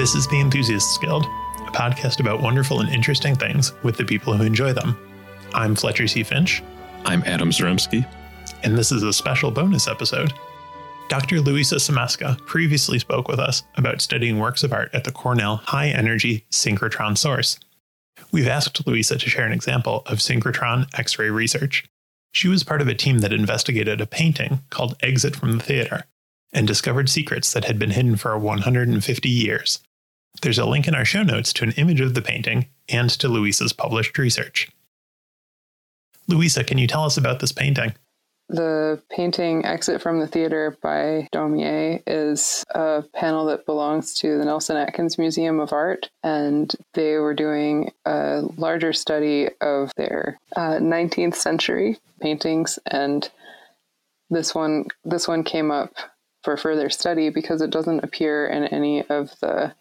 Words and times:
This 0.00 0.14
is 0.14 0.26
The 0.26 0.40
Enthusiasts 0.40 0.96
Guild, 0.96 1.26
a 1.26 1.70
podcast 1.72 2.20
about 2.20 2.40
wonderful 2.40 2.80
and 2.80 2.88
interesting 2.88 3.34
things 3.34 3.74
with 3.82 3.98
the 3.98 4.04
people 4.06 4.32
who 4.32 4.44
enjoy 4.44 4.72
them. 4.72 4.96
I'm 5.52 5.74
Fletcher 5.74 6.08
C. 6.08 6.22
Finch. 6.22 6.62
I'm 7.04 7.22
Adam 7.26 7.50
Zaremski. 7.50 8.08
And 8.62 8.78
this 8.78 8.92
is 8.92 9.02
a 9.02 9.12
special 9.12 9.50
bonus 9.50 9.86
episode. 9.88 10.32
Dr. 11.10 11.42
Louisa 11.42 11.74
Smieska 11.74 12.38
previously 12.46 12.98
spoke 12.98 13.28
with 13.28 13.38
us 13.38 13.62
about 13.76 14.00
studying 14.00 14.38
works 14.38 14.62
of 14.62 14.72
art 14.72 14.88
at 14.94 15.04
the 15.04 15.12
Cornell 15.12 15.56
High 15.56 15.88
Energy 15.88 16.46
Synchrotron 16.50 17.18
Source. 17.18 17.58
We've 18.32 18.48
asked 18.48 18.86
Louisa 18.86 19.18
to 19.18 19.28
share 19.28 19.44
an 19.44 19.52
example 19.52 20.02
of 20.06 20.20
synchrotron 20.20 20.86
X 20.98 21.18
ray 21.18 21.28
research. 21.28 21.84
She 22.32 22.48
was 22.48 22.64
part 22.64 22.80
of 22.80 22.88
a 22.88 22.94
team 22.94 23.18
that 23.18 23.34
investigated 23.34 24.00
a 24.00 24.06
painting 24.06 24.60
called 24.70 24.96
Exit 25.02 25.36
from 25.36 25.58
the 25.58 25.62
Theater 25.62 26.04
and 26.54 26.66
discovered 26.66 27.10
secrets 27.10 27.52
that 27.52 27.66
had 27.66 27.78
been 27.78 27.90
hidden 27.90 28.16
for 28.16 28.38
150 28.38 29.28
years. 29.28 29.80
There's 30.42 30.58
a 30.58 30.66
link 30.66 30.88
in 30.88 30.94
our 30.94 31.04
show 31.04 31.22
notes 31.22 31.52
to 31.54 31.64
an 31.64 31.72
image 31.72 32.00
of 32.00 32.14
the 32.14 32.22
painting 32.22 32.66
and 32.88 33.10
to 33.10 33.28
Louisa's 33.28 33.72
published 33.72 34.16
research. 34.18 34.70
Louisa, 36.28 36.64
can 36.64 36.78
you 36.78 36.86
tell 36.86 37.04
us 37.04 37.16
about 37.16 37.40
this 37.40 37.52
painting? 37.52 37.94
The 38.48 39.00
painting 39.10 39.64
Exit 39.64 40.02
from 40.02 40.18
the 40.18 40.26
Theater 40.26 40.76
by 40.82 41.28
Daumier 41.32 42.02
is 42.04 42.64
a 42.70 43.04
panel 43.14 43.46
that 43.46 43.64
belongs 43.64 44.12
to 44.14 44.38
the 44.38 44.44
Nelson 44.44 44.76
Atkins 44.76 45.18
Museum 45.18 45.60
of 45.60 45.72
Art, 45.72 46.10
and 46.24 46.74
they 46.94 47.18
were 47.18 47.34
doing 47.34 47.92
a 48.06 48.42
larger 48.56 48.92
study 48.92 49.48
of 49.60 49.92
their 49.96 50.36
uh, 50.56 50.78
19th 50.80 51.36
century 51.36 51.98
paintings, 52.20 52.80
and 52.86 53.30
this 54.30 54.52
one 54.52 54.86
this 55.04 55.28
one 55.28 55.44
came 55.44 55.70
up 55.70 55.94
for 56.42 56.56
further 56.56 56.90
study 56.90 57.30
because 57.30 57.62
it 57.62 57.70
doesn't 57.70 58.02
appear 58.02 58.48
in 58.48 58.64
any 58.64 59.02
of 59.02 59.30
the 59.40 59.72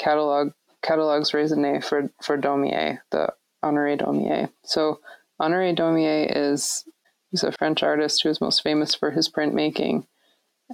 catalog 0.00 0.52
catalogs 0.82 1.32
raisonné 1.32 1.84
for 1.84 2.10
for 2.22 2.38
Daumier, 2.38 2.98
the 3.10 3.32
Honoré 3.62 4.00
Daumier. 4.00 4.50
So 4.64 5.00
Honoré 5.40 5.76
Daumier 5.76 6.26
is 6.34 6.84
he's 7.30 7.44
a 7.44 7.52
French 7.52 7.82
artist 7.82 8.22
who 8.22 8.30
is 8.30 8.40
most 8.40 8.62
famous 8.62 8.94
for 8.94 9.10
his 9.10 9.28
printmaking, 9.28 10.06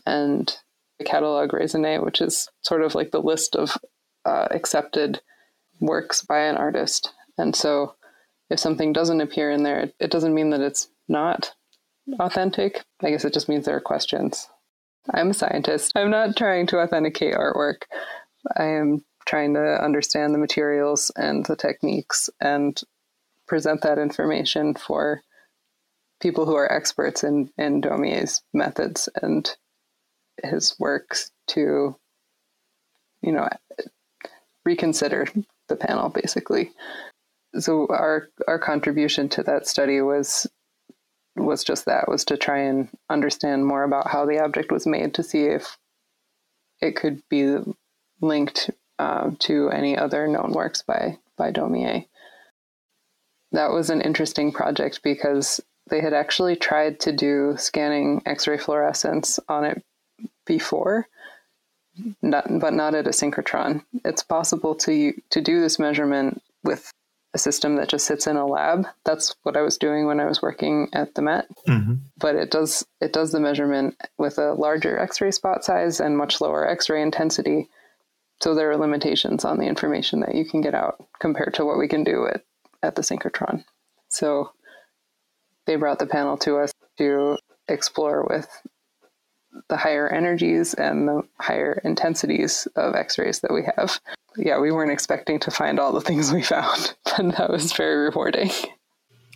and 0.07 0.57
the 0.99 1.05
catalog 1.05 1.51
raisonné, 1.51 2.03
which 2.03 2.21
is 2.21 2.49
sort 2.63 2.83
of 2.83 2.95
like 2.95 3.11
the 3.11 3.21
list 3.21 3.57
of 3.57 3.77
uh, 4.25 4.49
accepted 4.51 5.21
works 5.81 6.23
by 6.23 6.41
an 6.41 6.57
artist. 6.57 7.13
And 7.37 7.55
so, 7.55 7.95
if 8.49 8.59
something 8.59 8.93
doesn't 8.93 9.21
appear 9.21 9.51
in 9.51 9.63
there, 9.63 9.91
it 9.99 10.11
doesn't 10.11 10.35
mean 10.35 10.51
that 10.51 10.61
it's 10.61 10.89
not 11.09 11.53
authentic. 12.21 12.85
I 13.03 13.11
guess 13.11 13.25
it 13.25 13.35
just 13.35 13.49
means 13.49 13.67
there 13.67 13.77
are 13.77 13.81
questions. 13.81 14.49
I'm 15.13 15.31
a 15.31 15.35
scientist. 15.35 15.93
I'm 15.95 16.11
not 16.11 16.37
trying 16.37 16.67
to 16.69 16.81
authenticate 16.81 17.35
artwork. 17.35 17.83
I 18.57 18.65
am 18.65 19.05
trying 19.27 19.55
to 19.55 19.83
understand 19.83 20.35
the 20.35 20.39
materials 20.39 21.11
and 21.17 21.45
the 21.47 21.57
techniques 21.57 22.31
and 22.41 22.81
present 23.47 23.83
that 23.83 23.99
information 23.99 24.75
for 24.75 25.23
people 26.21 26.47
who 26.47 26.55
are 26.55 26.73
experts 26.73 27.25
in, 27.25 27.51
in 27.59 27.81
Daumier's 27.81 28.43
methods 28.55 29.09
and 29.23 29.49
his 30.43 30.75
works 30.79 31.31
to, 31.49 31.97
you 33.23 33.33
know, 33.33 33.49
reconsider 34.65 35.27
the 35.69 35.77
panel 35.77 36.09
basically. 36.09 36.73
So 37.59 37.87
our 37.89 38.29
our 38.47 38.59
contribution 38.59 39.29
to 39.31 39.43
that 39.45 39.67
study 39.67 40.01
was 40.01 40.47
was 41.37 41.65
just 41.65 41.85
that 41.87 42.09
was 42.09 42.25
to 42.27 42.37
try 42.37 42.59
and 42.59 42.89
understand 43.09 43.67
more 43.67 43.85
about 43.85 44.09
how 44.09 44.27
the 44.27 44.41
object 44.43 44.73
was 44.73 44.87
made 44.87 45.15
to 45.15 45.23
see 45.23 45.45
if 45.45 45.77
it 46.81 46.97
could 46.97 47.23
be 47.29 47.59
linked 48.21 48.71
uh, 48.99 49.31
to 49.41 49.71
any 49.71 49.97
other 49.97 50.27
known 50.27 50.53
works 50.53 50.83
by 50.83 51.19
by 51.37 51.53
Daumier. 51.53 52.07
That 53.53 53.71
was 53.71 53.91
an 53.91 54.01
interesting 54.01 54.53
project 54.53 55.03
because 55.03 55.61
they 55.89 56.01
had 56.01 56.13
actually 56.13 56.57
tried 56.57 57.01
to 57.01 57.13
do 57.13 57.55
scanning 57.57 58.23
X-ray 58.27 58.59
fluorescence 58.59 59.39
on 59.49 59.65
it 59.65 59.85
before, 60.45 61.07
not, 62.23 62.47
but 62.59 62.75
not 62.75 62.95
at 62.95 63.07
a 63.07 63.11
synchrotron. 63.11 63.85
It's 64.05 64.23
possible 64.23 64.75
to 64.77 65.13
to 65.31 65.41
do 65.41 65.61
this 65.61 65.79
measurement 65.79 66.43
with 66.65 66.91
a 67.35 67.39
system 67.39 67.77
that 67.77 67.89
just 67.89 68.07
sits 68.07 68.27
in 68.27 68.37
a 68.37 68.47
lab. 68.47 68.87
That's 69.05 69.37
what 69.43 69.57
I 69.57 69.63
was 69.63 69.79
doing 69.79 70.07
when 70.07 70.21
I 70.21 70.25
was 70.25 70.43
working 70.43 70.89
at 70.93 71.15
the 71.15 71.23
Met. 71.23 71.47
Mm-hmm. 71.69 71.95
But 72.19 72.35
it 72.35 72.51
does 72.51 72.85
it 73.01 73.13
does 73.13 73.31
the 73.31 73.41
measurement 73.41 73.95
with 74.19 74.39
a 74.39 74.55
larger 74.55 74.99
X-ray 74.99 75.31
spot 75.31 75.65
size 75.65 76.01
and 76.01 76.17
much 76.17 76.41
lower 76.41 76.69
X-ray 76.69 77.01
intensity. 77.03 77.69
So 78.43 78.55
there 78.55 78.71
are 78.71 78.77
limitations 78.77 79.45
on 79.45 79.59
the 79.59 79.67
information 79.67 80.21
that 80.21 80.35
you 80.35 80.45
can 80.45 80.61
get 80.61 80.75
out 80.75 81.05
compared 81.21 81.55
to 81.55 81.65
what 81.65 81.79
we 81.79 81.89
can 81.89 82.05
do 82.05 82.27
at, 82.27 82.43
at 82.83 82.95
the 82.95 83.03
synchrotron. 83.03 83.65
So 84.09 84.51
they 85.67 85.77
brought 85.77 85.99
the 85.99 86.07
panel 86.07 86.37
to 86.39 86.59
us 86.59 86.73
to 86.99 87.39
explore 87.69 88.27
with 88.29 88.49
the 89.69 89.77
higher 89.77 90.09
energies 90.09 90.75
and 90.75 91.09
the 91.09 91.23
higher 91.41 91.81
intensities 91.85 92.69
of 92.77 92.95
x-rays 92.95 93.41
that 93.41 93.53
we 93.53 93.63
have 93.77 93.99
yeah 94.37 94.59
we 94.59 94.71
weren't 94.71 94.93
expecting 94.93 95.41
to 95.41 95.51
find 95.51 95.81
all 95.81 95.93
the 95.93 96.01
things 96.01 96.31
we 96.31 96.43
found 96.43 96.95
but 97.05 97.37
that 97.37 97.51
was 97.51 97.73
very 97.73 97.97
rewarding 98.05 98.51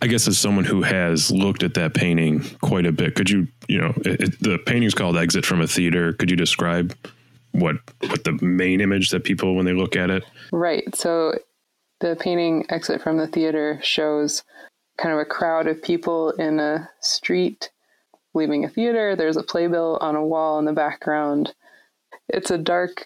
I 0.03 0.07
guess 0.07 0.27
as 0.27 0.39
someone 0.39 0.65
who 0.65 0.81
has 0.81 1.29
looked 1.29 1.61
at 1.61 1.75
that 1.75 1.93
painting 1.93 2.43
quite 2.61 2.87
a 2.87 2.91
bit, 2.91 3.13
could 3.13 3.29
you, 3.29 3.47
you 3.67 3.77
know, 3.77 3.93
it, 3.97 4.19
it, 4.19 4.39
the 4.39 4.57
painting 4.57 4.85
is 4.85 4.95
called 4.95 5.15
"Exit 5.15 5.45
from 5.45 5.61
a 5.61 5.67
Theater." 5.67 6.13
Could 6.13 6.31
you 6.31 6.35
describe 6.35 6.97
what 7.51 7.77
what 8.07 8.23
the 8.23 8.37
main 8.41 8.81
image 8.81 9.09
that 9.09 9.23
people 9.23 9.55
when 9.55 9.65
they 9.65 9.73
look 9.73 9.95
at 9.95 10.09
it? 10.09 10.23
Right. 10.51 10.95
So 10.95 11.35
the 11.99 12.15
painting 12.19 12.65
"Exit 12.69 13.01
from 13.01 13.17
the 13.17 13.27
Theater" 13.27 13.79
shows 13.83 14.43
kind 14.97 15.13
of 15.13 15.19
a 15.19 15.25
crowd 15.25 15.67
of 15.67 15.81
people 15.81 16.31
in 16.31 16.59
a 16.59 16.89
street 16.99 17.71
leaving 18.33 18.63
a 18.63 18.69
theater. 18.69 19.15
There's 19.15 19.37
a 19.37 19.43
playbill 19.43 19.97
on 20.01 20.15
a 20.15 20.25
wall 20.25 20.59
in 20.59 20.65
the 20.65 20.73
background. 20.73 21.53
It's 22.29 22.51
a 22.51 22.57
dark 22.57 23.05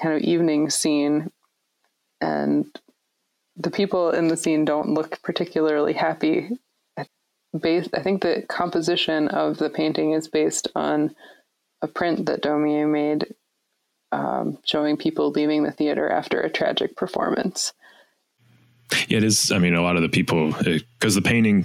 kind 0.00 0.14
of 0.14 0.22
evening 0.22 0.70
scene, 0.70 1.30
and 2.20 2.66
the 3.56 3.70
people 3.70 4.10
in 4.10 4.28
the 4.28 4.36
scene 4.36 4.64
don't 4.64 4.94
look 4.94 5.22
particularly 5.22 5.92
happy. 5.92 6.50
Based, 7.58 7.90
I 7.92 8.02
think 8.02 8.22
the 8.22 8.44
composition 8.48 9.28
of 9.28 9.58
the 9.58 9.68
painting 9.68 10.12
is 10.12 10.26
based 10.26 10.68
on 10.74 11.14
a 11.82 11.86
print 11.86 12.24
that 12.26 12.40
Daumier 12.40 12.90
made 12.90 13.34
um, 14.12 14.58
showing 14.64 14.96
people 14.96 15.30
leaving 15.30 15.64
the 15.64 15.72
theater 15.72 16.08
after 16.08 16.40
a 16.40 16.50
tragic 16.50 16.96
performance. 16.96 17.72
Yeah, 19.08 19.18
it 19.18 19.24
is. 19.24 19.50
I 19.50 19.58
mean, 19.58 19.74
a 19.74 19.82
lot 19.82 19.96
of 19.96 20.02
the 20.02 20.08
people, 20.08 20.52
because 20.52 21.14
the 21.14 21.22
painting 21.22 21.64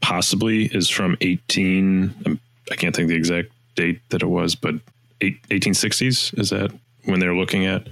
possibly 0.00 0.66
is 0.66 0.88
from 0.88 1.16
18, 1.20 2.14
um, 2.26 2.40
I 2.70 2.74
can't 2.74 2.94
think 2.94 3.08
the 3.08 3.14
exact 3.14 3.48
date 3.76 4.00
that 4.10 4.22
it 4.22 4.26
was, 4.26 4.54
but 4.54 4.74
eight, 5.20 5.40
1860s, 5.48 6.38
is 6.38 6.50
that 6.50 6.72
when 7.04 7.20
they're 7.20 7.34
looking 7.34 7.66
at? 7.66 7.86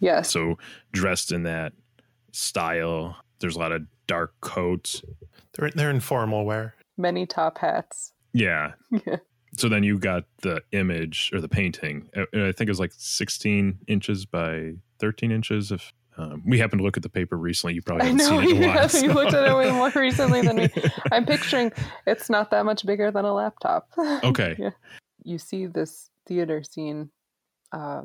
Yes. 0.00 0.30
So 0.30 0.58
dressed 0.92 1.30
in 1.30 1.44
that 1.44 1.72
style, 2.32 3.16
there's 3.38 3.56
a 3.56 3.60
lot 3.60 3.72
of 3.72 3.86
dark 4.06 4.34
coats. 4.40 5.02
They're, 5.54 5.70
they're 5.70 5.90
in 5.90 6.00
formal 6.00 6.44
wear. 6.44 6.74
Many 6.96 7.26
top 7.26 7.58
hats. 7.58 8.12
Yeah. 8.32 8.72
yeah. 8.90 9.16
So 9.56 9.68
then 9.68 9.82
you 9.82 9.98
got 9.98 10.24
the 10.42 10.62
image 10.72 11.30
or 11.32 11.40
the 11.40 11.48
painting. 11.48 12.08
I 12.16 12.52
think 12.52 12.60
it 12.60 12.68
was 12.68 12.80
like 12.80 12.92
16 12.96 13.78
inches 13.86 14.26
by 14.26 14.74
13 14.98 15.30
inches, 15.30 15.70
if 15.70 15.92
um, 16.16 16.42
we 16.46 16.58
happened 16.58 16.80
to 16.80 16.84
look 16.84 16.96
at 16.96 17.02
the 17.02 17.08
paper 17.08 17.36
recently. 17.36 17.74
You 17.74 17.82
probably 17.82 18.06
haven't 18.06 18.18
know, 18.18 18.40
seen 18.40 18.62
it 18.62 18.64
a 18.64 18.68
while. 18.74 18.88
So. 18.88 19.04
You 19.04 19.12
looked 19.12 19.34
at 19.34 19.48
it 19.48 19.56
way 19.56 19.70
more 19.72 19.90
recently 19.94 20.42
than 20.42 20.56
me. 20.56 20.68
I'm 21.10 21.26
picturing 21.26 21.72
it's 22.06 22.30
not 22.30 22.50
that 22.50 22.64
much 22.64 22.86
bigger 22.86 23.10
than 23.10 23.24
a 23.24 23.34
laptop. 23.34 23.88
Okay. 24.24 24.56
yeah. 24.58 24.70
You 25.22 25.38
see 25.38 25.66
this 25.66 26.10
theater 26.26 26.62
scene 26.62 27.10
uh, 27.72 28.02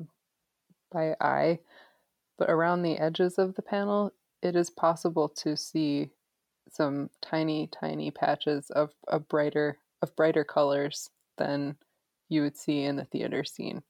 by 0.91 1.15
eye, 1.21 1.59
but 2.37 2.49
around 2.49 2.81
the 2.81 2.97
edges 2.97 3.37
of 3.37 3.55
the 3.55 3.61
panel, 3.61 4.13
it 4.41 4.55
is 4.55 4.69
possible 4.69 5.29
to 5.29 5.55
see 5.55 6.09
some 6.71 7.09
tiny, 7.21 7.67
tiny 7.67 8.11
patches 8.11 8.69
of, 8.69 8.91
of 9.07 9.27
brighter 9.27 9.77
of 10.01 10.15
brighter 10.15 10.43
colors 10.43 11.09
than 11.39 11.77
you 12.29 12.43
would 12.43 12.55
see 12.55 12.83
in 12.83 12.95
the 12.95 13.05
theater 13.05 13.43
scene. 13.43 13.81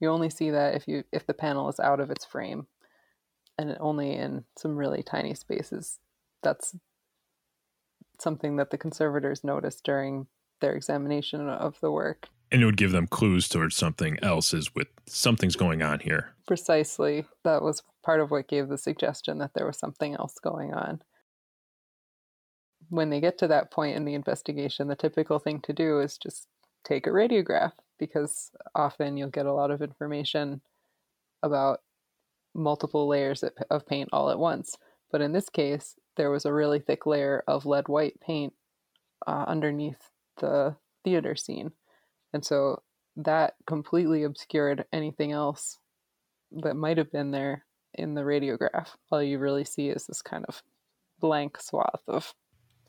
You 0.00 0.10
only 0.10 0.30
see 0.30 0.50
that 0.50 0.76
if 0.76 0.86
you 0.86 1.02
if 1.12 1.26
the 1.26 1.34
panel 1.34 1.68
is 1.68 1.80
out 1.80 1.98
of 1.98 2.10
its 2.10 2.24
frame 2.24 2.68
and 3.58 3.76
only 3.80 4.12
in 4.12 4.44
some 4.56 4.76
really 4.76 5.02
tiny 5.02 5.34
spaces. 5.34 5.98
That's 6.42 6.76
something 8.20 8.56
that 8.56 8.70
the 8.70 8.78
conservators 8.78 9.44
noticed 9.44 9.84
during 9.84 10.28
their 10.60 10.74
examination 10.74 11.48
of 11.48 11.78
the 11.80 11.90
work. 11.90 12.28
And 12.50 12.62
it 12.62 12.64
would 12.64 12.76
give 12.76 12.92
them 12.92 13.06
clues 13.06 13.48
towards 13.48 13.76
something 13.76 14.18
else 14.22 14.54
is 14.54 14.74
with 14.74 14.88
something's 15.06 15.56
going 15.56 15.82
on 15.82 16.00
here. 16.00 16.30
Precisely. 16.46 17.26
That 17.44 17.62
was 17.62 17.82
part 18.02 18.20
of 18.20 18.30
what 18.30 18.48
gave 18.48 18.68
the 18.68 18.78
suggestion 18.78 19.38
that 19.38 19.52
there 19.54 19.66
was 19.66 19.78
something 19.78 20.14
else 20.14 20.38
going 20.42 20.72
on. 20.72 21.02
When 22.88 23.10
they 23.10 23.20
get 23.20 23.36
to 23.38 23.48
that 23.48 23.70
point 23.70 23.96
in 23.96 24.06
the 24.06 24.14
investigation, 24.14 24.88
the 24.88 24.96
typical 24.96 25.38
thing 25.38 25.60
to 25.62 25.72
do 25.74 26.00
is 26.00 26.16
just 26.16 26.48
take 26.84 27.06
a 27.06 27.10
radiograph 27.10 27.72
because 27.98 28.50
often 28.74 29.16
you'll 29.16 29.28
get 29.28 29.46
a 29.46 29.52
lot 29.52 29.70
of 29.70 29.82
information 29.82 30.60
about 31.42 31.80
multiple 32.54 33.06
layers 33.06 33.44
of 33.70 33.86
paint 33.86 34.08
all 34.12 34.30
at 34.30 34.38
once. 34.38 34.76
But 35.10 35.20
in 35.20 35.32
this 35.32 35.48
case, 35.48 35.96
there 36.16 36.30
was 36.30 36.44
a 36.44 36.52
really 36.52 36.80
thick 36.80 37.06
layer 37.06 37.42
of 37.46 37.66
lead 37.66 37.88
white 37.88 38.20
paint 38.20 38.52
uh, 39.26 39.44
underneath 39.46 40.10
the 40.40 40.76
theater 41.04 41.36
scene. 41.36 41.72
And 42.32 42.44
so 42.44 42.82
that 43.16 43.54
completely 43.66 44.22
obscured 44.24 44.84
anything 44.92 45.32
else 45.32 45.78
that 46.52 46.74
might 46.74 46.98
have 46.98 47.10
been 47.10 47.30
there 47.30 47.64
in 47.94 48.14
the 48.14 48.22
radiograph. 48.22 48.88
All 49.10 49.22
you 49.22 49.38
really 49.38 49.64
see 49.64 49.88
is 49.88 50.06
this 50.06 50.22
kind 50.22 50.44
of 50.48 50.62
blank 51.20 51.60
swath 51.60 52.02
of 52.06 52.34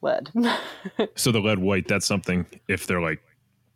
lead. 0.01 0.31
so 1.15 1.31
the 1.31 1.39
lead 1.39 1.59
white, 1.59 1.87
that's 1.87 2.05
something 2.05 2.45
if 2.67 2.85
they're 2.85 3.01
like 3.01 3.21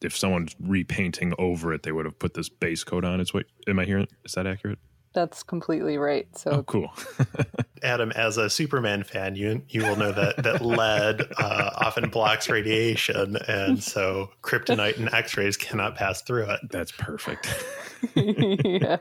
if 0.04 0.18
someone's 0.18 0.56
repainting 0.60 1.34
over 1.38 1.74
it, 1.74 1.84
they 1.84 1.92
would 1.92 2.06
have 2.06 2.20
put 2.20 2.34
this 2.34 2.50
base 2.50 2.84
coat 2.84 3.04
on. 3.04 3.20
Is 3.20 3.34
what 3.34 3.46
am 3.68 3.80
I 3.80 3.86
hearing? 3.86 4.08
Is 4.26 4.34
that 4.34 4.48
accurate? 4.48 4.80
That's 5.14 5.44
completely 5.44 5.98
right. 5.98 6.28
So 6.36 6.52
oh, 6.52 6.64
cool. 6.64 6.92
Adam, 7.84 8.12
as 8.14 8.38
a 8.38 8.50
Superman 8.50 9.04
fan, 9.04 9.36
you 9.36 9.62
you 9.70 9.84
will 9.84 9.96
know 9.96 10.12
that 10.12 10.38
that 10.44 10.62
lead 10.62 11.22
uh, 11.38 11.70
often 11.76 12.10
blocks 12.10 12.50
radiation, 12.50 13.38
and 13.48 13.82
so 13.82 14.32
kryptonite 14.42 14.98
and 14.98 15.14
X-rays 15.14 15.56
cannot 15.56 15.96
pass 15.96 16.22
through 16.24 16.50
it. 16.50 16.60
That's 16.72 16.92
perfect. 16.92 17.48
yeah, 18.16 18.98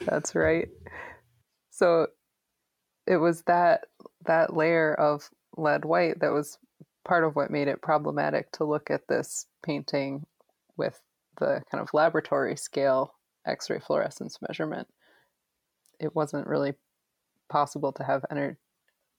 that's 0.00 0.34
right. 0.34 0.68
So 1.70 2.08
it 3.06 3.16
was 3.16 3.42
that 3.42 3.86
that 4.26 4.56
layer 4.56 4.94
of 4.94 5.30
lead 5.56 5.84
white 5.84 6.20
that 6.20 6.32
was 6.32 6.58
part 7.04 7.24
of 7.24 7.36
what 7.36 7.50
made 7.50 7.68
it 7.68 7.82
problematic 7.82 8.50
to 8.52 8.64
look 8.64 8.90
at 8.90 9.06
this 9.08 9.46
painting 9.62 10.26
with 10.76 11.00
the 11.38 11.62
kind 11.70 11.80
of 11.80 11.94
laboratory 11.94 12.56
scale 12.56 13.14
X-ray 13.46 13.80
fluorescence 13.80 14.38
measurement 14.46 14.86
it 16.02 16.14
wasn't 16.14 16.46
really 16.46 16.74
possible 17.48 17.92
to 17.92 18.04
have 18.04 18.24
energy. 18.30 18.58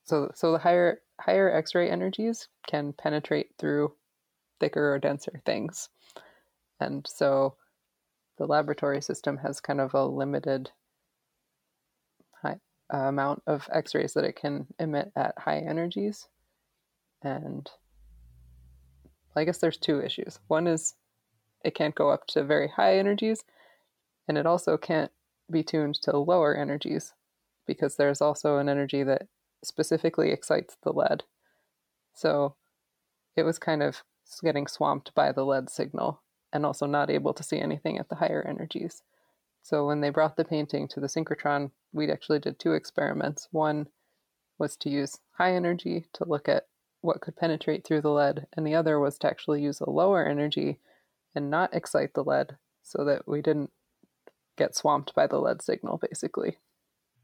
So, 0.03 0.31
so 0.35 0.51
the 0.51 0.59
higher 0.59 0.99
higher 1.19 1.49
X-ray 1.49 1.89
energies 1.89 2.49
can 2.67 2.93
penetrate 2.93 3.51
through 3.57 3.93
thicker 4.59 4.93
or 4.93 4.99
denser 4.99 5.41
things, 5.45 5.89
and 6.79 7.07
so 7.07 7.55
the 8.37 8.45
laboratory 8.45 9.01
system 9.01 9.37
has 9.37 9.61
kind 9.61 9.79
of 9.79 9.93
a 9.93 10.05
limited 10.05 10.71
high, 12.41 12.57
uh, 12.93 12.97
amount 12.97 13.43
of 13.47 13.69
X-rays 13.71 14.13
that 14.13 14.25
it 14.25 14.35
can 14.35 14.67
emit 14.77 15.11
at 15.15 15.35
high 15.37 15.59
energies, 15.59 16.27
and 17.21 17.69
I 19.35 19.43
guess 19.43 19.57
there's 19.57 19.77
two 19.77 20.01
issues. 20.01 20.39
One 20.47 20.67
is 20.67 20.95
it 21.63 21.75
can't 21.75 21.95
go 21.95 22.09
up 22.09 22.27
to 22.27 22.43
very 22.43 22.67
high 22.67 22.97
energies, 22.97 23.43
and 24.27 24.37
it 24.37 24.45
also 24.45 24.77
can't 24.77 25.11
be 25.51 25.63
tuned 25.63 25.95
to 26.03 26.17
lower 26.17 26.55
energies 26.55 27.13
because 27.65 27.95
there's 27.95 28.21
also 28.21 28.57
an 28.57 28.69
energy 28.69 29.03
that 29.03 29.27
specifically 29.63 30.31
excites 30.31 30.77
the 30.83 30.91
lead. 30.91 31.23
So 32.13 32.55
it 33.35 33.43
was 33.43 33.57
kind 33.57 33.81
of 33.81 34.03
getting 34.43 34.67
swamped 34.67 35.13
by 35.15 35.31
the 35.31 35.45
lead 35.45 35.69
signal 35.69 36.21
and 36.51 36.65
also 36.65 36.85
not 36.85 37.09
able 37.09 37.33
to 37.33 37.43
see 37.43 37.59
anything 37.59 37.97
at 37.97 38.09
the 38.09 38.15
higher 38.15 38.45
energies. 38.47 39.03
So 39.63 39.87
when 39.87 40.01
they 40.01 40.09
brought 40.09 40.35
the 40.35 40.45
painting 40.45 40.87
to 40.89 40.99
the 40.99 41.07
synchrotron, 41.07 41.71
we 41.93 42.11
actually 42.11 42.39
did 42.39 42.59
two 42.59 42.73
experiments. 42.73 43.47
One 43.51 43.87
was 44.59 44.75
to 44.77 44.89
use 44.89 45.19
high 45.31 45.55
energy 45.55 46.05
to 46.13 46.25
look 46.27 46.47
at 46.47 46.67
what 47.03 47.21
could 47.21 47.35
penetrate 47.35 47.83
through 47.83 48.01
the 48.01 48.09
lead, 48.09 48.47
and 48.55 48.65
the 48.65 48.75
other 48.75 48.99
was 48.99 49.17
to 49.19 49.27
actually 49.27 49.61
use 49.61 49.81
a 49.81 49.89
lower 49.89 50.25
energy 50.25 50.79
and 51.35 51.49
not 51.49 51.73
excite 51.73 52.13
the 52.13 52.23
lead 52.23 52.57
so 52.81 53.03
that 53.03 53.27
we 53.27 53.41
didn't 53.41 53.71
get 54.57 54.75
swamped 54.75 55.13
by 55.13 55.27
the 55.27 55.39
lead 55.39 55.61
signal, 55.61 55.99
basically. 56.01 56.57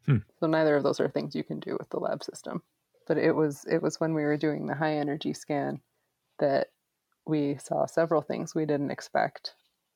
Hmm. 0.05 0.17
So 0.39 0.47
neither 0.47 0.75
of 0.75 0.83
those 0.83 0.99
are 0.99 1.07
things 1.07 1.35
you 1.35 1.43
can 1.43 1.59
do 1.59 1.77
with 1.79 1.89
the 1.89 1.99
lab 1.99 2.23
system. 2.23 2.61
But 3.07 3.17
it 3.17 3.31
was 3.31 3.65
it 3.65 3.81
was 3.81 3.99
when 3.99 4.13
we 4.13 4.23
were 4.23 4.37
doing 4.37 4.67
the 4.67 4.75
high 4.75 4.95
energy 4.97 5.33
scan 5.33 5.81
that 6.39 6.67
we 7.25 7.57
saw 7.57 7.85
several 7.85 8.21
things 8.21 8.53
we 8.53 8.65
didn't 8.65 8.91
expect. 8.91 9.53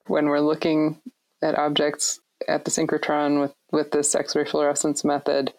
When 0.07 0.27
we're 0.27 0.39
looking 0.39 1.01
at 1.41 1.57
objects 1.57 2.19
at 2.47 2.65
the 2.65 2.71
synchrotron 2.71 3.41
with, 3.41 3.53
with 3.71 3.91
this 3.91 4.15
X-ray 4.15 4.45
fluorescence 4.45 5.03
method, 5.03 5.53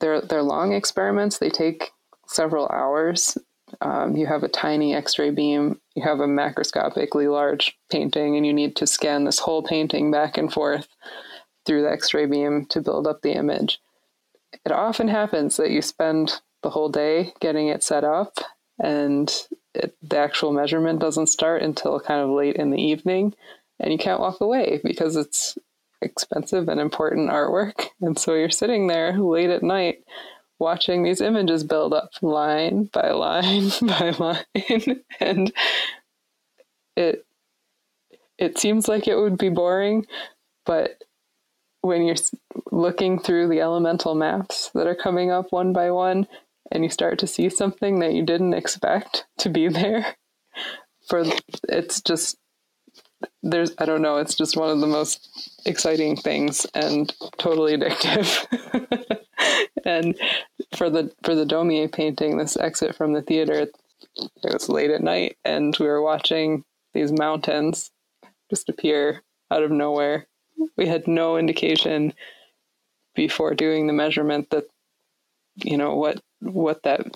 they're 0.00 0.20
they're 0.20 0.42
long 0.42 0.72
experiments. 0.72 1.38
They 1.38 1.50
take 1.50 1.90
several 2.32 2.68
hours 2.68 3.36
um, 3.80 4.16
you 4.16 4.26
have 4.26 4.42
a 4.42 4.48
tiny 4.48 4.94
X-ray 4.94 5.30
beam, 5.30 5.80
you 5.94 6.02
have 6.02 6.20
a 6.20 6.26
macroscopically 6.26 7.30
large 7.30 7.76
painting, 7.90 8.36
and 8.36 8.46
you 8.46 8.52
need 8.52 8.76
to 8.76 8.86
scan 8.86 9.24
this 9.24 9.38
whole 9.38 9.62
painting 9.62 10.10
back 10.10 10.36
and 10.36 10.52
forth 10.52 10.88
through 11.64 11.82
the 11.82 11.90
X-ray 11.90 12.26
beam 12.26 12.66
to 12.66 12.80
build 12.80 13.06
up 13.06 13.22
the 13.22 13.32
image. 13.32 13.80
It 14.64 14.72
often 14.72 15.08
happens 15.08 15.56
that 15.56 15.70
you 15.70 15.80
spend 15.80 16.40
the 16.62 16.70
whole 16.70 16.90
day 16.90 17.32
getting 17.40 17.68
it 17.68 17.82
set 17.82 18.04
up, 18.04 18.38
and 18.78 19.32
it, 19.74 19.96
the 20.02 20.18
actual 20.18 20.52
measurement 20.52 21.00
doesn't 21.00 21.28
start 21.28 21.62
until 21.62 21.98
kind 21.98 22.20
of 22.20 22.30
late 22.30 22.56
in 22.56 22.70
the 22.70 22.82
evening, 22.82 23.34
and 23.80 23.90
you 23.90 23.98
can't 23.98 24.20
walk 24.20 24.40
away 24.40 24.80
because 24.84 25.16
it's 25.16 25.56
expensive 26.02 26.68
and 26.68 26.80
important 26.80 27.30
artwork. 27.30 27.86
And 28.00 28.18
so 28.18 28.34
you're 28.34 28.50
sitting 28.50 28.88
there 28.88 29.16
late 29.16 29.50
at 29.50 29.62
night 29.62 30.02
watching 30.62 31.02
these 31.02 31.20
images 31.20 31.64
build 31.64 31.92
up 31.92 32.10
line 32.22 32.84
by 32.84 33.10
line 33.10 33.68
by 33.82 34.10
line 34.10 35.02
and 35.20 35.52
it 36.96 37.26
it 38.38 38.58
seems 38.58 38.86
like 38.86 39.08
it 39.08 39.16
would 39.16 39.36
be 39.36 39.48
boring 39.48 40.06
but 40.64 41.02
when 41.80 42.04
you're 42.04 42.14
looking 42.70 43.18
through 43.18 43.48
the 43.48 43.60
elemental 43.60 44.14
maps 44.14 44.70
that 44.72 44.86
are 44.86 44.94
coming 44.94 45.32
up 45.32 45.50
one 45.50 45.72
by 45.72 45.90
one 45.90 46.28
and 46.70 46.84
you 46.84 46.90
start 46.90 47.18
to 47.18 47.26
see 47.26 47.48
something 47.48 47.98
that 47.98 48.12
you 48.12 48.24
didn't 48.24 48.54
expect 48.54 49.26
to 49.38 49.48
be 49.48 49.66
there 49.66 50.14
for 51.08 51.24
it's 51.68 52.00
just 52.00 52.38
there's 53.42 53.72
I 53.78 53.84
don't 53.84 54.02
know, 54.02 54.18
it's 54.18 54.34
just 54.34 54.56
one 54.56 54.70
of 54.70 54.80
the 54.80 54.86
most 54.86 55.60
exciting 55.66 56.16
things 56.16 56.66
and 56.74 57.12
totally 57.38 57.76
addictive. 57.76 59.18
and 59.84 60.18
for 60.74 60.90
the 60.90 61.12
for 61.22 61.34
the 61.34 61.46
Daumier 61.46 61.90
painting, 61.90 62.36
this 62.36 62.56
exit 62.56 62.94
from 62.94 63.12
the 63.12 63.22
theater, 63.22 63.52
it 63.54 63.74
was 64.44 64.68
late 64.68 64.90
at 64.90 65.02
night 65.02 65.36
and 65.44 65.76
we 65.78 65.86
were 65.86 66.02
watching 66.02 66.64
these 66.92 67.12
mountains 67.12 67.90
just 68.50 68.68
appear 68.68 69.22
out 69.50 69.62
of 69.62 69.70
nowhere. 69.70 70.26
We 70.76 70.86
had 70.86 71.08
no 71.08 71.36
indication 71.36 72.12
before 73.14 73.54
doing 73.54 73.86
the 73.86 73.92
measurement 73.92 74.50
that 74.50 74.64
you 75.56 75.76
know 75.76 75.96
what 75.96 76.22
what 76.40 76.82
that 76.82 77.06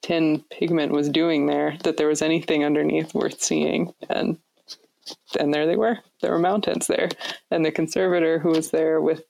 tin 0.00 0.44
pigment 0.50 0.92
was 0.92 1.08
doing 1.08 1.46
there 1.46 1.76
that 1.84 1.96
there 1.96 2.08
was 2.08 2.22
anything 2.22 2.64
underneath 2.64 3.14
worth 3.14 3.40
seeing 3.40 3.92
and 4.08 4.38
and 5.38 5.52
there 5.52 5.66
they 5.66 5.76
were. 5.76 5.98
There 6.20 6.30
were 6.30 6.38
mountains 6.38 6.86
there, 6.86 7.08
and 7.50 7.64
the 7.64 7.72
conservator 7.72 8.38
who 8.38 8.50
was 8.50 8.70
there 8.70 9.00
with 9.00 9.24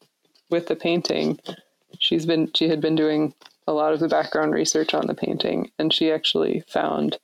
with 0.50 0.66
the 0.66 0.76
painting, 0.76 1.38
she's 1.98 2.26
been 2.26 2.50
she 2.54 2.68
had 2.68 2.80
been 2.80 2.94
doing 2.94 3.34
a 3.66 3.72
lot 3.72 3.92
of 3.92 4.00
the 4.00 4.08
background 4.08 4.52
research 4.52 4.94
on 4.94 5.06
the 5.06 5.14
painting, 5.14 5.70
and 5.78 5.92
she 5.92 6.10
actually 6.10 6.64
found 6.68 7.18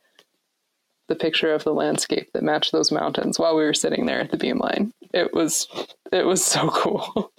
the 1.08 1.16
picture 1.16 1.54
of 1.54 1.64
the 1.64 1.72
landscape 1.72 2.30
that 2.32 2.42
matched 2.42 2.72
those 2.72 2.92
mountains 2.92 3.38
while 3.38 3.56
we 3.56 3.64
were 3.64 3.74
sitting 3.74 4.06
there 4.06 4.20
at 4.20 4.30
the 4.30 4.36
beamline. 4.36 4.92
It 5.12 5.32
was 5.32 5.66
it 6.12 6.26
was 6.26 6.44
so 6.44 6.68
cool. 6.68 7.32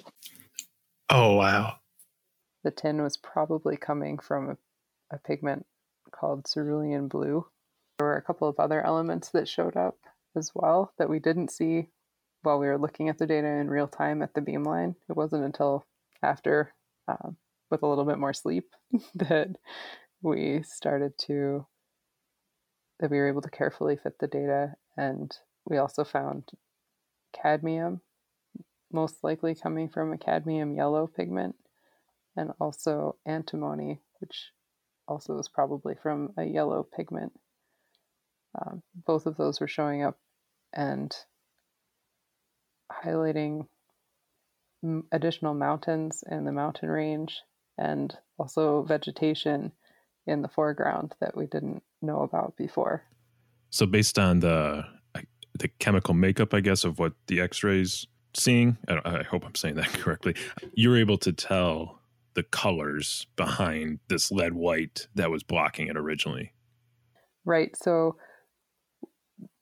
Oh 1.09 1.35
wow. 1.35 1.77
The 2.63 2.71
tin 2.71 3.01
was 3.01 3.17
probably 3.17 3.77
coming 3.77 4.19
from 4.19 4.49
a, 4.49 4.57
a 5.15 5.19
pigment 5.19 5.65
called 6.11 6.47
cerulean 6.47 7.07
blue. 7.07 7.47
There 7.97 8.07
were 8.07 8.17
a 8.17 8.21
couple 8.21 8.47
of 8.47 8.59
other 8.59 8.85
elements 8.85 9.29
that 9.29 9.47
showed 9.47 9.77
up 9.77 9.97
as 10.35 10.51
well 10.53 10.93
that 10.97 11.09
we 11.09 11.19
didn't 11.19 11.51
see 11.51 11.87
while 12.43 12.59
we 12.59 12.67
were 12.67 12.77
looking 12.77 13.09
at 13.09 13.17
the 13.17 13.25
data 13.25 13.47
in 13.47 13.69
real 13.69 13.87
time 13.87 14.21
at 14.21 14.33
the 14.33 14.41
beamline. 14.41 14.95
It 15.09 15.15
wasn't 15.15 15.43
until 15.43 15.85
after, 16.21 16.73
um, 17.09 17.37
with 17.71 17.83
a 17.83 17.87
little 17.87 18.05
bit 18.05 18.17
more 18.17 18.33
sleep, 18.33 18.75
that 19.15 19.49
we 20.21 20.61
started 20.63 21.13
to 21.27 21.65
that 22.99 23.09
we 23.09 23.17
were 23.17 23.29
able 23.29 23.41
to 23.41 23.49
carefully 23.49 23.95
fit 23.95 24.19
the 24.19 24.27
data, 24.27 24.73
and 24.97 25.31
we 25.65 25.77
also 25.77 26.03
found 26.03 26.43
cadmium, 27.33 28.01
most 28.91 29.23
likely 29.23 29.55
coming 29.55 29.87
from 29.87 30.11
a 30.11 30.17
cadmium 30.17 30.75
yellow 30.75 31.07
pigment, 31.07 31.55
and 32.35 32.51
also 32.59 33.15
antimony, 33.25 34.01
which 34.19 34.51
also 35.07 35.35
was 35.35 35.47
probably 35.47 35.95
from 35.95 36.33
a 36.37 36.43
yellow 36.43 36.85
pigment. 36.95 37.31
Um, 38.59 38.83
both 39.05 39.25
of 39.25 39.37
those 39.37 39.61
were 39.61 39.67
showing 39.67 40.03
up 40.03 40.17
and 40.73 41.15
highlighting 42.91 43.67
additional 45.11 45.53
mountains 45.53 46.23
in 46.29 46.45
the 46.45 46.51
mountain 46.51 46.89
range 46.89 47.41
and 47.77 48.15
also 48.37 48.83
vegetation 48.83 49.71
in 50.25 50.41
the 50.41 50.47
foreground 50.47 51.15
that 51.19 51.35
we 51.35 51.47
didn't 51.47 51.83
know 52.01 52.21
about 52.21 52.55
before. 52.57 53.03
So 53.69 53.85
based 53.85 54.17
on 54.17 54.39
the 54.39 54.83
the 55.57 55.67
chemical 55.79 56.13
makeup, 56.13 56.53
I 56.53 56.61
guess, 56.61 56.83
of 56.83 56.99
what 56.99 57.13
the 57.27 57.41
X-rays 57.41 58.07
seeing, 58.33 58.77
I, 58.87 59.01
I 59.03 59.23
hope 59.23 59.45
I'm 59.45 59.55
saying 59.55 59.75
that 59.75 59.87
correctly, 59.93 60.35
you're 60.73 60.97
able 60.97 61.17
to 61.19 61.33
tell 61.33 61.99
the 62.33 62.43
colors 62.43 63.27
behind 63.35 63.99
this 64.07 64.31
lead 64.31 64.53
white 64.53 65.07
that 65.15 65.31
was 65.31 65.43
blocking 65.43 65.87
it 65.87 65.97
originally. 65.97 66.53
Right. 67.43 67.75
So 67.75 68.15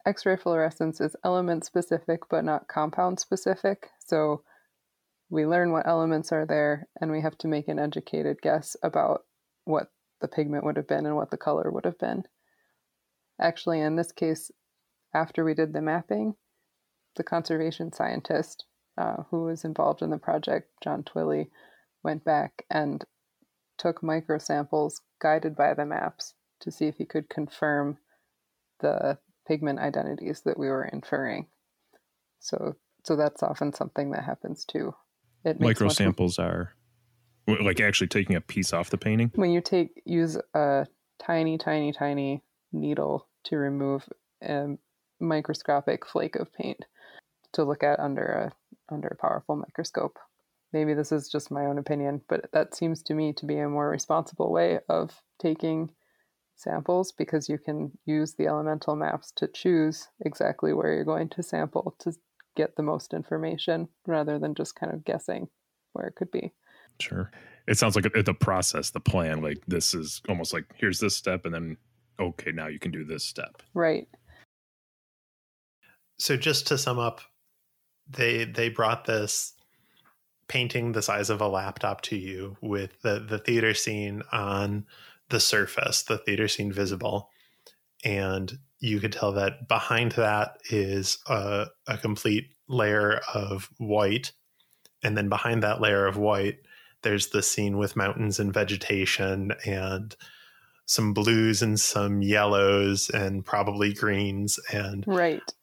X 0.06 0.26
ray 0.26 0.38
fluorescence 0.38 1.02
is 1.02 1.16
element 1.24 1.66
specific, 1.66 2.22
but 2.30 2.44
not 2.44 2.68
compound 2.68 3.20
specific. 3.20 3.90
So 4.00 4.44
we 5.30 5.46
learn 5.46 5.72
what 5.72 5.88
elements 5.88 6.32
are 6.32 6.46
there, 6.46 6.88
and 7.02 7.12
we 7.12 7.22
have 7.22 7.38
to 7.40 7.48
make 7.48 7.68
an 7.68 7.80
educated 7.80 8.42
guess 8.42 8.76
about 8.84 9.26
what 9.66 9.88
the 10.22 10.28
pigment 10.28 10.64
would 10.64 10.78
have 10.78 10.88
been 10.88 11.06
and 11.06 11.16
what 11.16 11.32
the 11.32 11.38
color 11.38 11.70
would 11.72 11.86
have 11.86 12.00
been. 12.00 12.24
Actually, 13.40 13.82
in 13.82 13.96
this 13.96 14.12
case, 14.12 14.50
after 15.14 15.44
we 15.44 15.54
did 15.54 15.74
the 15.74 15.82
mapping, 15.82 16.36
the 17.16 17.24
conservation 17.24 17.92
scientist 17.92 18.66
uh, 18.98 19.24
who 19.30 19.44
was 19.44 19.64
involved 19.64 20.02
in 20.02 20.10
the 20.10 20.18
project, 20.18 20.70
John 20.84 21.04
Twilley, 21.04 21.50
went 22.04 22.24
back 22.24 22.66
and 22.70 23.04
took 23.78 24.02
microsamples 24.02 24.94
guided 25.22 25.56
by 25.56 25.74
the 25.74 25.86
maps 25.86 26.34
to 26.62 26.72
see 26.72 26.86
if 26.86 26.96
he 26.96 27.06
could 27.06 27.30
confirm 27.30 27.98
the 28.80 29.20
pigment 29.48 29.80
identities 29.80 30.42
that 30.46 30.58
we 30.58 30.68
were 30.68 30.86
inferring. 30.86 31.48
So, 32.40 32.76
so 33.04 33.16
that's 33.16 33.44
often 33.44 33.74
something 33.74 34.12
that 34.12 34.24
happens 34.24 34.66
too. 34.66 34.94
It 35.48 35.60
microsamples 35.60 36.40
are 36.40 36.74
like 37.48 37.80
actually 37.80 38.08
taking 38.08 38.36
a 38.36 38.42
piece 38.42 38.74
off 38.74 38.90
the 38.90 38.98
painting. 38.98 39.32
When 39.36 39.52
you 39.52 39.62
take 39.62 40.02
use 40.06 40.38
a 40.54 40.86
tiny, 41.20 41.58
tiny, 41.58 41.94
tiny 41.94 42.44
needle 42.74 43.28
to 43.46 43.56
remove 43.56 44.08
a 44.44 44.78
microscopic 45.22 46.06
flake 46.06 46.36
of 46.36 46.54
paint 46.54 46.84
to 47.54 47.64
look 47.64 47.82
at 47.82 48.00
under 48.00 48.26
a 48.26 48.52
under 48.94 49.08
a 49.08 49.16
powerful 49.16 49.56
microscope. 49.56 50.20
Maybe 50.74 50.94
this 50.94 51.14
is 51.14 51.30
just 51.30 51.50
my 51.50 51.66
own 51.66 51.78
opinion, 51.78 52.22
but 52.28 52.52
that 52.52 52.76
seems 52.76 53.02
to 53.04 53.14
me 53.14 53.32
to 53.34 53.46
be 53.46 53.58
a 53.58 53.70
more 53.70 53.90
responsible 53.90 54.52
way 54.52 54.80
of 54.90 55.22
taking 55.40 55.92
samples 56.56 57.14
because 57.14 57.48
you 57.48 57.58
can 57.58 57.92
use 58.06 58.34
the 58.34 58.48
elemental 58.48 58.96
maps 58.98 59.32
to 59.38 59.48
choose 59.48 60.10
exactly 60.20 60.74
where 60.74 60.94
you're 60.94 61.06
going 61.06 61.30
to 61.30 61.44
sample 61.44 61.96
to 62.00 62.12
get 62.58 62.76
the 62.76 62.84
most 62.84 63.14
information 63.14 63.88
rather 64.06 64.40
than 64.40 64.56
just 64.56 64.76
kind 64.76 64.92
of 64.92 65.06
guessing 65.06 65.48
where 65.94 66.08
it 66.08 66.16
could 66.16 66.32
be. 66.32 66.52
Sure. 67.00 67.32
It 67.68 67.78
sounds 67.78 67.96
like 67.96 68.12
the 68.12 68.34
process, 68.34 68.90
the 68.90 69.00
plan, 69.00 69.42
like 69.42 69.64
this 69.68 69.94
is 69.94 70.22
almost 70.28 70.54
like 70.54 70.66
here's 70.76 71.00
this 71.00 71.16
step 71.16 71.46
and 71.46 71.54
then 71.54 71.78
okay, 72.20 72.52
now 72.52 72.68
you 72.68 72.80
can 72.80 72.92
do 72.92 73.06
this 73.06 73.24
step. 73.24 73.62
Right. 73.74 74.08
So 76.18 76.36
just 76.36 76.68
to 76.68 76.78
sum 76.78 76.98
up, 76.98 77.22
they 78.10 78.46
they 78.46 78.70
brought 78.70 79.06
this 79.06 79.54
painting 80.48 80.94
the 80.94 81.02
size 81.02 81.30
of 81.30 81.42
a 81.42 81.48
laptop 81.48 82.02
to 82.02 82.16
you 82.16 82.58
with 82.62 83.02
the 83.04 83.20
the 83.20 83.38
theater 83.38 83.74
scene 83.74 84.24
on 84.32 84.86
the 85.30 85.40
surface, 85.40 86.04
the 86.04 86.18
theater 86.18 86.48
scene 86.48 86.72
visible, 86.72 87.30
and 88.04 88.58
you 88.80 89.00
could 89.00 89.12
tell 89.12 89.34
that 89.34 89.68
behind 89.68 90.14
that 90.14 90.58
is 90.70 91.18
a, 91.28 91.68
a 91.88 91.98
complete 91.98 92.54
layer 92.68 93.22
of 93.34 93.70
white, 93.78 94.32
and 95.04 95.18
then 95.18 95.30
behind 95.30 95.64
that 95.64 95.82
layer 95.82 96.06
of 96.06 96.18
white, 96.18 96.60
there's 97.04 97.28
the 97.28 97.44
scene 97.44 97.78
with 97.78 97.96
mountains 97.96 98.40
and 98.40 98.54
vegetation 98.54 99.54
and 99.66 100.16
some 100.86 101.14
blues 101.14 101.62
and 101.62 101.80
some 101.80 102.22
yellows 102.22 103.10
and 103.10 103.46
probably 103.46 103.94
greens 103.94 104.58
and 104.72 105.04
right 105.06 105.54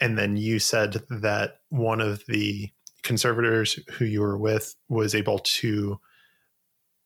and 0.00 0.16
then 0.16 0.36
you 0.36 0.58
said 0.58 1.02
that 1.10 1.60
one 1.68 2.00
of 2.00 2.24
the 2.26 2.70
conservators 3.02 3.78
who 3.92 4.04
you 4.04 4.20
were 4.20 4.38
with 4.38 4.74
was 4.88 5.14
able 5.14 5.38
to 5.40 6.00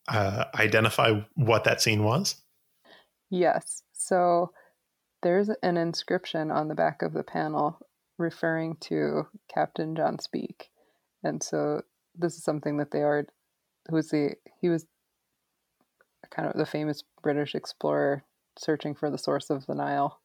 uh, 0.07 0.45
identify 0.55 1.21
what 1.35 1.65
that 1.65 1.81
scene 1.81 2.03
was? 2.03 2.35
Yes. 3.29 3.83
So 3.91 4.51
there's 5.25 5.49
an 5.61 5.75
inscription 5.75 6.51
on 6.51 6.67
the 6.69 6.75
back 6.75 7.01
of 7.01 7.13
the 7.13 7.23
panel 7.23 7.79
referring 8.17 8.77
to 8.79 9.27
Captain 9.53 9.95
John 9.95 10.19
Speke. 10.19 10.69
And 11.23 11.43
so 11.43 11.81
this 12.15 12.35
is 12.35 12.43
something 12.43 12.77
that 12.77 12.91
they 12.91 13.01
are 13.01 13.25
who 13.89 13.95
was 13.95 14.09
the 14.09 14.35
he 14.61 14.69
was 14.69 14.85
kind 16.29 16.47
of 16.47 16.55
the 16.55 16.65
famous 16.65 17.03
British 17.21 17.55
explorer 17.55 18.23
searching 18.57 18.95
for 18.95 19.09
the 19.09 19.17
source 19.17 19.49
of 19.49 19.65
the 19.65 19.75
Nile 19.75 20.21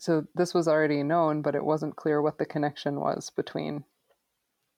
so 0.00 0.26
this 0.34 0.54
was 0.54 0.66
already 0.66 1.02
known, 1.02 1.42
but 1.42 1.54
it 1.54 1.64
wasn't 1.64 1.96
clear 1.96 2.22
what 2.22 2.38
the 2.38 2.46
connection 2.46 2.98
was 3.00 3.30
between 3.30 3.84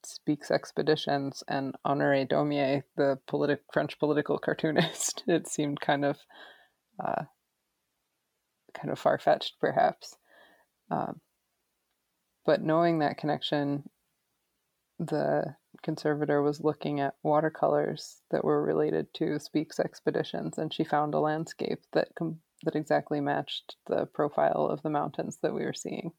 Speke's 0.04 0.50
expeditions 0.50 1.44
and 1.46 1.76
Honoré 1.86 2.28
Daumier, 2.28 2.82
the 2.96 3.20
politi- 3.28 3.60
French 3.72 3.98
political 4.00 4.38
cartoonist. 4.38 5.22
it 5.28 5.46
seemed 5.46 5.80
kind 5.80 6.04
of, 6.04 6.18
uh, 6.98 7.24
kind 8.74 8.90
of 8.90 8.98
far 8.98 9.18
fetched, 9.18 9.54
perhaps. 9.60 10.16
Um, 10.90 11.20
but 12.44 12.62
knowing 12.62 12.98
that 12.98 13.18
connection, 13.18 13.88
the 14.98 15.54
conservator 15.82 16.42
was 16.42 16.60
looking 16.60 17.00
at 17.00 17.14
watercolors 17.22 18.20
that 18.30 18.44
were 18.44 18.62
related 18.62 19.12
to 19.14 19.38
Speke's 19.38 19.80
expeditions, 19.80 20.58
and 20.58 20.72
she 20.72 20.84
found 20.84 21.14
a 21.14 21.20
landscape 21.20 21.80
that 21.92 22.08
com- 22.16 22.40
that 22.64 22.76
exactly 22.76 23.20
matched 23.20 23.76
the 23.86 24.06
profile 24.06 24.68
of 24.70 24.82
the 24.82 24.90
mountains 24.90 25.38
that 25.42 25.54
we 25.54 25.64
were 25.64 25.72
seeing 25.72 26.12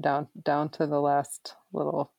down 0.00 0.28
down 0.44 0.68
to 0.70 0.86
the 0.86 1.00
last 1.00 1.54
little 1.72 2.12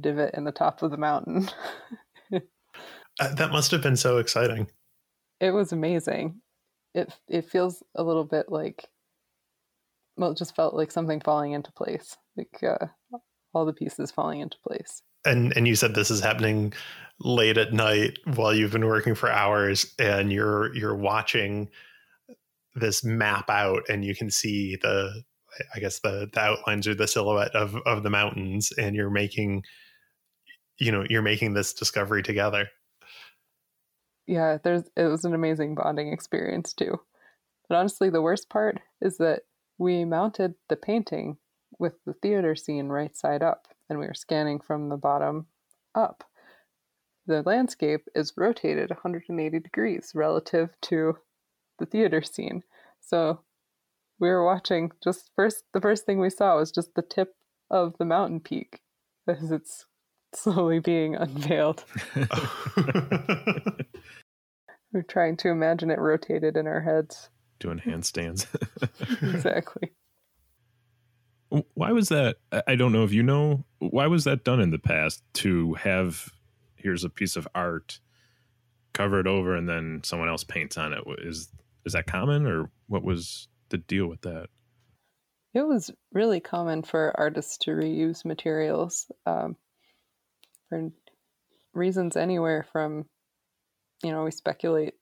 divot 0.00 0.34
in 0.34 0.44
the 0.44 0.52
top 0.52 0.82
of 0.82 0.90
the 0.90 0.96
mountain. 0.96 1.48
uh, 2.32 3.34
that 3.34 3.50
must 3.50 3.70
have 3.70 3.82
been 3.82 3.96
so 3.96 4.18
exciting. 4.18 4.68
It 5.40 5.52
was 5.52 5.72
amazing. 5.72 6.40
It 6.94 7.12
it 7.28 7.44
feels 7.44 7.82
a 7.94 8.02
little 8.02 8.24
bit 8.24 8.50
like 8.50 8.88
well, 10.16 10.32
it 10.32 10.38
just 10.38 10.54
felt 10.54 10.74
like 10.74 10.92
something 10.92 11.20
falling 11.20 11.52
into 11.52 11.72
place, 11.72 12.16
like 12.36 12.62
uh, 12.62 12.86
all 13.54 13.64
the 13.64 13.72
pieces 13.72 14.10
falling 14.10 14.40
into 14.40 14.58
place. 14.66 15.02
And 15.24 15.56
and 15.56 15.66
you 15.66 15.76
said 15.76 15.94
this 15.94 16.10
is 16.10 16.20
happening 16.20 16.72
late 17.20 17.58
at 17.58 17.72
night 17.72 18.18
while 18.34 18.54
you've 18.54 18.72
been 18.72 18.86
working 18.86 19.14
for 19.14 19.30
hours 19.30 19.94
and 19.98 20.32
you're 20.32 20.74
you're 20.74 20.96
watching 20.96 21.68
this 22.74 23.04
map 23.04 23.50
out 23.50 23.82
and 23.88 24.04
you 24.04 24.14
can 24.14 24.30
see 24.30 24.76
the 24.80 25.22
i 25.74 25.80
guess 25.80 25.98
the, 26.00 26.28
the 26.32 26.40
outlines 26.40 26.86
or 26.86 26.94
the 26.94 27.08
silhouette 27.08 27.54
of 27.54 27.76
of 27.84 28.02
the 28.02 28.08
mountains 28.08 28.72
and 28.78 28.94
you're 28.94 29.10
making 29.10 29.62
you 30.78 30.90
know 30.90 31.04
you're 31.10 31.20
making 31.20 31.52
this 31.52 31.74
discovery 31.74 32.22
together 32.22 32.68
yeah 34.30 34.56
there's 34.62 34.84
it 34.96 35.04
was 35.04 35.24
an 35.24 35.34
amazing 35.34 35.74
bonding 35.74 36.12
experience 36.12 36.72
too 36.72 37.00
but 37.68 37.76
honestly 37.76 38.08
the 38.08 38.22
worst 38.22 38.48
part 38.48 38.80
is 39.00 39.18
that 39.18 39.42
we 39.78 40.04
mounted 40.04 40.54
the 40.68 40.76
painting 40.76 41.38
with 41.78 41.94
the 42.04 42.12
theater 42.12 42.54
scene 42.54 42.88
right 42.88 43.16
side 43.16 43.42
up 43.42 43.68
and 43.88 43.98
we 43.98 44.06
are 44.06 44.14
scanning 44.14 44.60
from 44.60 44.88
the 44.88 44.96
bottom 44.96 45.46
up. 45.94 46.24
The 47.26 47.42
landscape 47.42 48.06
is 48.14 48.34
rotated 48.36 48.90
180 48.90 49.58
degrees 49.58 50.12
relative 50.14 50.70
to 50.82 51.18
the 51.78 51.86
theater 51.86 52.22
scene. 52.22 52.62
So 53.00 53.40
we 54.18 54.28
were 54.28 54.44
watching 54.44 54.92
just 55.02 55.30
first 55.34 55.64
the 55.72 55.80
first 55.80 56.04
thing 56.04 56.20
we 56.20 56.30
saw 56.30 56.56
was 56.56 56.70
just 56.70 56.94
the 56.94 57.02
tip 57.02 57.34
of 57.70 57.96
the 57.98 58.04
mountain 58.04 58.40
peak 58.40 58.80
as 59.26 59.50
it's 59.50 59.86
slowly 60.34 60.78
being 60.78 61.16
unveiled. 61.16 61.84
we're 64.92 65.02
trying 65.08 65.36
to 65.38 65.48
imagine 65.48 65.90
it 65.90 65.98
rotated 65.98 66.56
in 66.56 66.66
our 66.66 66.80
heads. 66.80 67.28
Doing 67.58 67.78
handstands. 67.78 68.46
exactly. 69.22 69.92
Why 71.74 71.92
was 71.92 72.08
that? 72.10 72.36
I 72.66 72.76
don't 72.76 72.92
know 72.92 73.04
if 73.04 73.12
you 73.12 73.22
know. 73.22 73.64
Why 73.80 74.06
was 74.06 74.24
that 74.24 74.44
done 74.44 74.60
in 74.60 74.70
the 74.70 74.78
past 74.78 75.22
to 75.34 75.74
have 75.74 76.30
here's 76.76 77.04
a 77.04 77.10
piece 77.10 77.36
of 77.36 77.46
art 77.54 77.98
covered 78.94 79.26
over 79.26 79.54
and 79.56 79.68
then 79.68 80.00
someone 80.04 80.28
else 80.28 80.44
paints 80.44 80.78
on 80.78 80.92
it? 80.92 81.02
Is 81.18 81.50
is 81.84 81.92
that 81.94 82.06
common 82.06 82.46
or 82.46 82.70
what 82.86 83.02
was 83.02 83.48
the 83.70 83.78
deal 83.78 84.06
with 84.06 84.20
that? 84.22 84.48
It 85.52 85.66
was 85.66 85.90
really 86.12 86.40
common 86.40 86.82
for 86.82 87.12
artists 87.18 87.58
to 87.58 87.72
reuse 87.72 88.24
materials 88.24 89.10
um, 89.26 89.56
for 90.70 90.90
reasons 91.74 92.16
anywhere 92.16 92.66
from, 92.72 93.04
you 94.02 94.10
know, 94.10 94.24
we 94.24 94.30
speculate, 94.30 94.94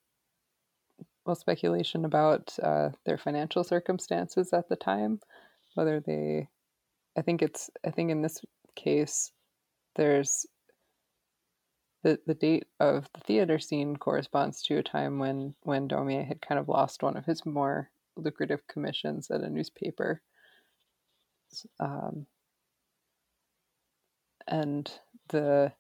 well, 1.25 1.37
speculation 1.37 2.05
about 2.05 2.59
uh, 2.61 2.89
their 3.07 3.19
financial 3.19 3.63
circumstances 3.63 4.53
at 4.53 4.69
the 4.69 4.77
time 4.77 5.21
whether 5.79 6.01
they 6.01 6.49
I 7.17 7.23
think 7.23 7.41
it's 7.41 7.71
I 7.87 7.91
think 7.91 8.11
in 8.11 8.21
this 8.21 8.41
case 8.75 9.31
there's 9.95 10.45
the 12.03 12.19
the 12.27 12.35
date 12.35 12.67
of 12.81 13.09
the 13.15 13.21
theater 13.21 13.61
scene 13.61 13.97
corresponds 13.97 14.63
to 14.65 14.79
a 14.79 14.83
time 14.83 15.21
when 15.21 15.55
when 15.63 15.89
Daumier 15.89 16.27
had 16.27 16.43
kind 16.43 16.59
of 16.59 16.69
lost 16.69 17.03
one 17.03 17.17
of 17.17 17.25
his 17.25 17.47
more 17.47 17.91
lucrative 18.17 18.67
commissions 18.67 19.31
at 19.31 19.43
a 19.43 19.49
newspaper. 19.49 20.21
Um, 21.79 22.27
and 24.49 24.91
the 25.29 25.73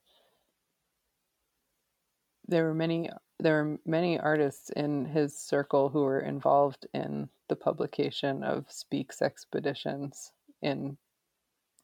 there 2.46 2.64
were 2.64 2.74
many 2.74 3.10
there 3.40 3.62
were 3.62 3.78
many 3.86 4.18
artists 4.18 4.70
in 4.70 5.04
his 5.04 5.38
circle 5.38 5.88
who 5.90 6.02
were 6.02 6.20
involved 6.20 6.86
in 6.92 7.28
the 7.48 7.56
publication 7.56 8.42
of 8.42 8.70
Speke's 8.70 9.22
expeditions 9.22 10.32
in 10.62 10.96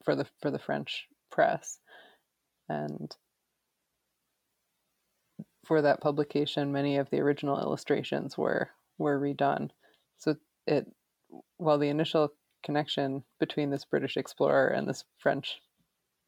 for 0.04 0.16
the 0.16 0.26
for 0.40 0.50
the 0.50 0.58
French 0.58 1.06
press, 1.30 1.78
and 2.68 3.14
for 5.64 5.82
that 5.82 6.00
publication, 6.00 6.72
many 6.72 6.96
of 6.96 7.08
the 7.10 7.20
original 7.20 7.60
illustrations 7.60 8.36
were 8.36 8.70
were 8.98 9.18
redone. 9.18 9.70
So 10.18 10.36
it 10.66 10.86
while 11.56 11.78
the 11.78 11.88
initial 11.88 12.32
connection 12.62 13.24
between 13.40 13.70
this 13.70 13.84
British 13.84 14.16
explorer 14.16 14.68
and 14.68 14.88
this 14.88 15.04
French, 15.18 15.60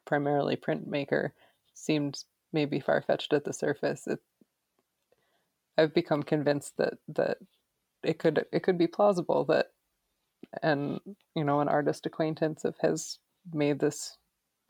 primarily 0.06 0.56
printmaker, 0.56 1.32
seemed 1.74 2.24
maybe 2.52 2.80
far 2.80 3.02
fetched 3.02 3.32
at 3.32 3.44
the 3.44 3.52
surface. 3.52 4.06
It, 4.06 4.20
I've 5.76 5.92
become 5.92 6.22
convinced 6.22 6.76
that 6.78 6.94
that 7.08 7.38
it 8.02 8.18
could 8.18 8.46
it 8.52 8.62
could 8.62 8.78
be 8.78 8.86
plausible 8.86 9.44
that, 9.46 9.66
and 10.62 11.00
you 11.34 11.44
know, 11.44 11.60
an 11.60 11.68
artist 11.68 12.06
acquaintance 12.06 12.64
of 12.64 12.76
his 12.80 13.18
made 13.52 13.78
this 13.78 14.16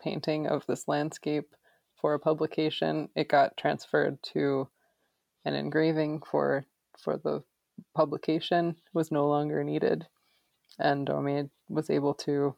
painting 0.02 0.46
of 0.46 0.66
this 0.66 0.88
landscape 0.88 1.54
for 2.00 2.14
a 2.14 2.18
publication. 2.18 3.08
It 3.14 3.28
got 3.28 3.56
transferred 3.56 4.22
to 4.34 4.68
an 5.44 5.54
engraving 5.54 6.22
for 6.28 6.64
for 6.98 7.16
the 7.16 7.42
publication 7.94 8.76
was 8.94 9.12
no 9.12 9.28
longer 9.28 9.62
needed, 9.62 10.06
and 10.78 11.06
Daumier 11.06 11.50
was 11.68 11.90
able 11.90 12.14
to 12.14 12.56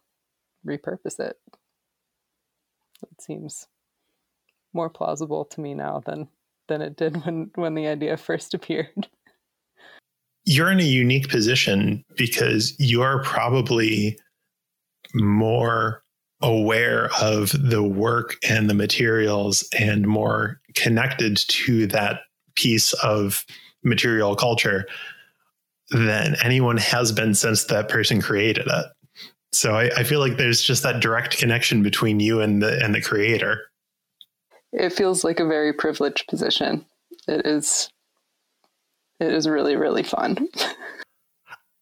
repurpose 0.66 1.20
it. 1.20 1.38
It 3.02 3.20
seems 3.20 3.66
more 4.72 4.90
plausible 4.90 5.44
to 5.46 5.60
me 5.60 5.74
now 5.74 6.02
than 6.04 6.28
than 6.68 6.82
it 6.82 6.96
did 6.96 7.24
when 7.24 7.50
when 7.54 7.74
the 7.74 7.86
idea 7.86 8.16
first 8.16 8.54
appeared. 8.54 9.08
You're 10.44 10.70
in 10.70 10.80
a 10.80 10.84
unique 10.84 11.28
position 11.28 12.04
because 12.16 12.74
you're 12.78 13.22
probably 13.22 14.18
more 15.14 16.02
aware 16.40 17.10
of 17.20 17.52
the 17.52 17.82
work 17.82 18.36
and 18.48 18.70
the 18.70 18.74
materials 18.74 19.68
and 19.78 20.06
more 20.06 20.60
connected 20.74 21.36
to 21.36 21.86
that 21.88 22.20
piece 22.54 22.92
of 22.94 23.44
material 23.82 24.36
culture 24.36 24.86
than 25.90 26.36
anyone 26.42 26.76
has 26.76 27.12
been 27.12 27.34
since 27.34 27.64
that 27.64 27.88
person 27.88 28.20
created 28.20 28.66
it. 28.66 28.86
So 29.52 29.74
I, 29.74 29.90
I, 29.96 30.04
feel 30.04 30.20
like 30.20 30.36
there's 30.36 30.62
just 30.62 30.82
that 30.82 31.00
direct 31.00 31.38
connection 31.38 31.82
between 31.82 32.20
you 32.20 32.40
and 32.40 32.62
the 32.62 32.78
and 32.84 32.94
the 32.94 33.00
creator. 33.00 33.62
It 34.72 34.92
feels 34.92 35.24
like 35.24 35.40
a 35.40 35.46
very 35.46 35.72
privileged 35.72 36.28
position. 36.28 36.84
It 37.26 37.46
is 37.46 37.88
it 39.20 39.32
is 39.32 39.48
really, 39.48 39.76
really 39.76 40.02
fun. 40.02 40.48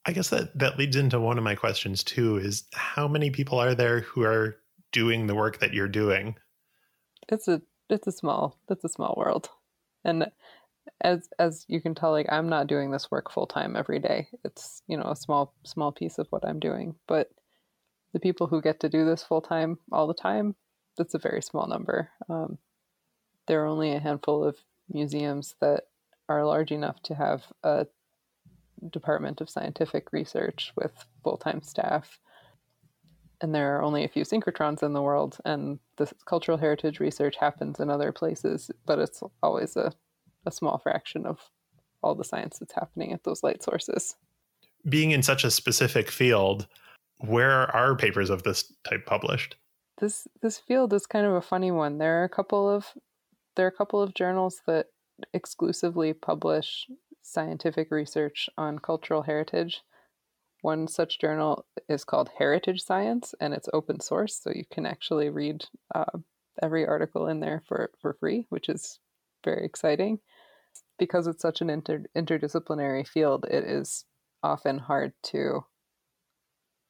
I 0.07 0.13
guess 0.13 0.31
that 0.31 0.57
that 0.59 0.79
leads 0.79 0.97
into 0.97 1.19
one 1.19 1.39
of 1.39 1.45
my 1.45 1.55
questions 1.55 2.05
too 2.05 2.37
is 2.37 2.65
how 2.73 3.09
many 3.09 3.31
people 3.31 3.59
are 3.59 3.75
there 3.75 4.01
who 4.01 4.23
are 4.23 4.57
doing 4.93 5.27
the 5.27 5.35
work 5.35 5.59
that 5.59 5.75
you're 5.75 5.89
doing? 5.89 6.37
It's 7.29 7.49
a 7.49 7.61
it's 7.91 8.07
a 8.07 8.13
small 8.13 8.57
it's 8.71 8.85
a 8.85 8.89
small 8.89 9.15
world. 9.17 9.51
And 10.05 10.31
as 11.01 11.29
as 11.41 11.65
you 11.69 11.81
can 11.81 11.95
tell 11.95 12.13
like 12.13 12.27
I'm 12.31 12.49
not 12.49 12.69
doing 12.69 12.93
this 12.93 13.11
work 13.11 13.31
full 13.31 13.47
time 13.47 13.75
every 13.77 13.99
day. 13.99 14.29
It's, 14.45 14.83
you 14.87 14.97
know, 14.97 15.11
a 15.11 15.17
small 15.17 15.53
small 15.65 15.91
piece 15.91 16.19
of 16.19 16.29
what 16.31 16.47
I'm 16.47 16.61
doing, 16.61 16.95
but 17.09 17.31
the 18.17 18.21
people 18.21 18.47
who 18.47 18.63
get 18.63 18.81
to 18.81 18.89
do 18.89 19.05
this 19.05 19.23
full 19.23 19.43
time 19.43 19.79
all 19.93 20.07
the 20.07 20.15
time, 20.15 20.57
that's 20.97 21.13
a 21.13 21.19
very 21.19 21.43
small 21.43 21.67
number. 21.67 22.09
Um, 22.31 22.57
there 23.47 23.63
are 23.63 23.67
only 23.67 23.93
a 23.93 24.01
handful 24.01 24.43
of 24.43 24.57
museums 24.89 25.55
that 25.61 25.83
are 26.27 26.47
large 26.47 26.73
enough 26.73 27.03
to 27.03 27.15
have 27.15 27.45
a 27.63 27.87
Department 28.91 29.43
of 29.43 29.51
Scientific 29.51 30.15
Research 30.15 30.73
with 30.77 30.93
full 31.23 31.37
time 31.37 31.61
staff. 31.63 32.19
And 33.43 33.55
there 33.55 33.77
are 33.77 33.83
only 33.83 34.03
a 34.03 34.09
few 34.09 34.25
synchrotrons 34.25 34.83
in 34.83 34.95
the 34.95 35.03
world, 35.03 35.37
and 35.45 35.79
the 35.99 36.11
cultural 36.25 36.57
heritage 36.57 36.99
research 36.99 37.37
happens 37.37 37.81
in 37.81 37.91
other 37.91 38.13
places, 38.13 38.71
but 38.87 38.99
it's 38.99 39.23
always 39.43 39.77
a, 39.77 39.93
a 40.47 40.51
small 40.51 40.79
fraction 40.79 41.27
of 41.27 41.51
all 42.03 42.15
the 42.15 42.25
science 42.25 42.61
that's 42.61 42.73
happening 42.73 43.13
at 43.13 43.25
those 43.25 43.43
light 43.43 43.63
sources. 43.63 44.17
Being 44.89 45.11
in 45.11 45.23
such 45.23 45.45
a 45.45 45.51
specific 45.51 46.11
field, 46.11 46.67
where 47.19 47.75
are 47.75 47.97
papers 47.97 48.31
of 48.31 48.43
this 48.43 48.73
type 48.89 49.07
published? 49.07 49.57
This 49.99 50.29
this 50.43 50.59
field 50.59 50.93
is 50.93 51.07
kind 51.07 51.27
of 51.27 51.33
a 51.33 51.41
funny 51.41 51.71
one. 51.71 51.99
There 51.99 52.21
are 52.21 52.25
a 52.25 52.29
couple 52.29 52.69
of 52.69 52.93
there 53.57 53.65
are 53.67 53.71
a 53.71 53.77
couple 53.77 54.03
of 54.03 54.15
journals 54.15 54.63
that 54.67 54.87
exclusively 55.33 56.13
publish 56.13 56.87
scientific 57.23 57.91
research 57.91 58.49
on 58.57 58.79
cultural 58.79 59.23
heritage. 59.23 59.83
One 60.63 60.89
such 60.89 61.21
journal 61.21 61.65
is 61.89 62.05
called 62.05 62.31
Heritage 62.39 62.83
Science, 62.83 63.35
and 63.41 63.55
it's 63.55 63.69
open 63.73 64.01
source, 64.01 64.37
so 64.37 64.51
you 64.51 64.65
can 64.71 64.87
actually 64.87 65.31
read 65.31 65.65
uh, 65.95 66.05
every 66.63 66.87
article 66.87 67.29
in 67.29 67.41
there 67.41 67.63
for, 67.67 67.91
for 68.01 68.15
free, 68.15 68.47
which 68.49 68.69
is 68.69 68.99
very 69.45 69.65
exciting. 69.65 70.19
Because 70.99 71.27
it's 71.27 71.43
such 71.43 71.61
an 71.61 71.71
inter- 71.71 72.07
interdisciplinary 72.17 73.07
field, 73.07 73.47
it 73.51 73.65
is 73.65 74.05
often 74.43 74.79
hard 74.79 75.13
to 75.25 75.65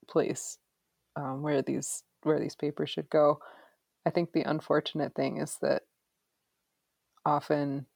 place 0.08 0.58
um, 1.16 1.42
where 1.42 1.62
these 1.62 2.02
where 2.22 2.40
these 2.40 2.56
papers 2.56 2.90
should 2.90 3.10
go. 3.10 3.40
I 4.06 4.10
think 4.10 4.32
the 4.32 4.42
unfortunate 4.42 5.14
thing 5.14 5.38
is 5.38 5.58
that 5.62 5.82
often 7.24 7.86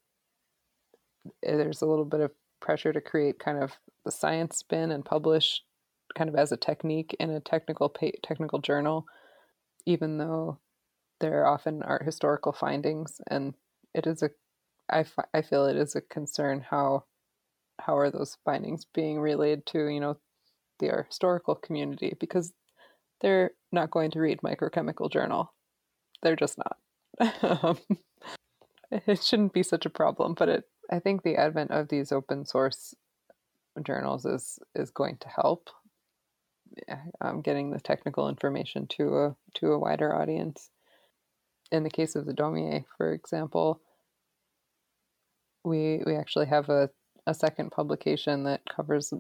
Eh, 1.43 1.57
there's 1.57 1.83
a 1.83 1.87
little 1.87 2.05
bit 2.05 2.21
of 2.21 2.33
pressure 2.61 2.93
to 2.93 3.01
create 3.01 3.39
kind 3.39 3.63
of 3.63 3.73
the 4.05 4.11
science 4.11 4.57
spin 4.59 4.91
and 4.91 5.05
publish 5.05 5.63
kind 6.17 6.29
of 6.29 6.37
as 6.37 6.53
a 6.53 6.57
technique 6.57 7.15
in 7.21 7.31
a 7.31 7.41
technical 7.41 7.89
pa- 7.89 8.19
technical 8.23 8.59
journal, 8.59 9.07
even 9.87 10.19
though 10.19 10.59
there 11.21 11.47
often 11.47 11.83
are 11.83 12.03
historical 12.05 12.53
findings, 12.53 13.21
and 13.29 13.55
it 13.95 14.07
is 14.07 14.23
a 14.23 14.31
I, 14.91 15.01
f- 15.01 15.27
I 15.35 15.43
feel 15.43 15.67
it 15.67 15.77
is 15.77 15.95
a 15.95 16.01
concern 16.01 16.61
how 16.71 17.05
how 17.81 17.97
are 17.97 18.11
those 18.11 18.39
findings 18.45 18.87
being 18.87 19.21
relayed 19.21 19.67
to 19.67 19.89
you 19.89 20.01
know 20.01 20.19
the 20.81 21.05
historical 21.07 21.55
community 21.55 22.17
because 22.19 22.53
they're 23.21 23.53
not 23.71 23.91
going 23.91 24.11
to 24.13 24.21
read 24.21 24.41
microchemical 24.41 25.11
journal. 25.11 25.53
They're 26.23 26.37
just 26.37 26.59
not. 26.59 27.79
It 29.07 29.23
shouldn't 29.23 29.53
be 29.53 29.63
such 29.63 29.87
a 29.87 29.91
problem 29.91 30.35
but 30.35 30.49
it 30.49 30.65
I 30.91 30.99
think 30.99 31.23
the 31.23 31.37
advent 31.37 31.71
of 31.71 31.89
these 31.89 32.11
open 32.11 32.45
source 32.45 32.95
journals 33.85 34.27
is 34.27 34.59
is 34.75 34.91
going 34.91 35.19
to 35.19 35.29
help. 35.29 35.71
Um, 37.21 37.41
getting 37.41 37.71
the 37.71 37.81
technical 37.81 38.29
information 38.29 38.87
to 38.89 39.17
a 39.19 39.37
to 39.57 39.73
a 39.73 39.79
wider 39.79 40.15
audience. 40.15 40.71
In 41.73 41.83
the 41.85 41.91
case 41.91 42.17
of 42.17 42.27
the 42.27 42.33
Daumier, 42.33 42.85
for 42.97 43.13
example, 43.13 43.81
we 45.65 46.03
we 46.07 46.17
actually 46.17 46.47
have 46.47 46.69
a, 46.69 46.91
a 47.27 47.35
second 47.35 47.71
publication 47.71 48.45
that 48.45 48.63
covers 48.69 49.13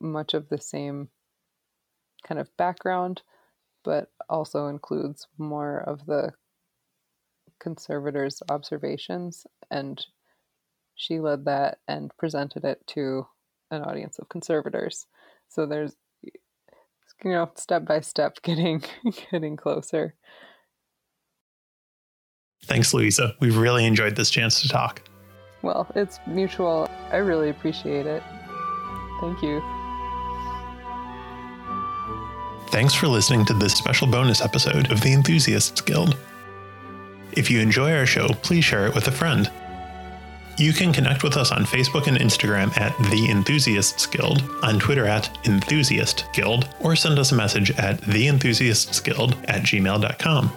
much 0.00 0.34
of 0.34 0.48
the 0.48 0.60
same 0.60 1.08
kind 2.26 2.40
of 2.40 2.54
background, 2.56 3.22
but 3.84 4.10
also 4.28 4.66
includes 4.66 5.26
more 5.38 5.78
of 5.80 6.06
the 6.06 6.32
conservators' 7.58 8.42
observations 8.50 9.46
and 9.70 10.06
she 10.96 11.20
led 11.20 11.44
that 11.44 11.78
and 11.86 12.10
presented 12.16 12.64
it 12.64 12.84
to 12.88 13.26
an 13.70 13.82
audience 13.82 14.18
of 14.18 14.28
conservators. 14.28 15.06
So 15.48 15.66
there's 15.66 15.94
you 16.22 17.30
know 17.30 17.50
step 17.54 17.84
by 17.84 18.00
step 18.00 18.38
getting 18.42 18.82
getting 19.30 19.56
closer. 19.56 20.14
Thanks, 22.64 22.92
Louisa. 22.92 23.36
We've 23.38 23.56
really 23.56 23.84
enjoyed 23.84 24.16
this 24.16 24.30
chance 24.30 24.60
to 24.62 24.68
talk. 24.68 25.02
Well, 25.62 25.86
it's 25.94 26.18
mutual. 26.26 26.90
I 27.12 27.18
really 27.18 27.50
appreciate 27.50 28.06
it. 28.06 28.22
Thank 29.20 29.42
you. 29.42 29.62
Thanks 32.76 32.92
for 32.92 33.08
listening 33.08 33.46
to 33.46 33.54
this 33.54 33.72
special 33.72 34.06
bonus 34.06 34.42
episode 34.42 34.92
of 34.92 35.00
the 35.00 35.10
Enthusiasts 35.14 35.80
Guild. 35.80 36.14
If 37.32 37.50
you 37.50 37.58
enjoy 37.58 37.96
our 37.96 38.04
show, 38.04 38.28
please 38.42 38.66
share 38.66 38.86
it 38.86 38.94
with 38.94 39.08
a 39.08 39.10
friend. 39.10 39.50
You 40.58 40.74
can 40.74 40.92
connect 40.92 41.22
with 41.22 41.38
us 41.38 41.52
on 41.52 41.64
Facebook 41.64 42.06
and 42.06 42.18
Instagram 42.18 42.78
at 42.78 42.94
The 43.10 43.30
Enthusiasts 43.30 44.04
Guild, 44.04 44.42
on 44.62 44.78
Twitter 44.78 45.06
at 45.06 45.34
Enthusiast 45.46 46.26
Guild, 46.34 46.68
or 46.80 46.94
send 46.96 47.18
us 47.18 47.32
a 47.32 47.34
message 47.34 47.70
at 47.78 47.98
TheEnthusiastsGuild 48.02 49.42
at 49.48 49.62
gmail.com. 49.62 50.52